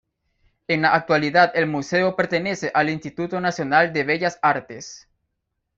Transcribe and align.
En 0.67 0.81
la 0.81 0.95
actualidad 0.95 1.51
el 1.53 1.67
museo 1.67 2.15
pertenece 2.15 2.71
al 2.73 2.89
Instituto 2.89 3.39
Nacional 3.39 3.93
de 3.93 4.03
Bellas 4.03 4.39
Artes. 4.41 5.07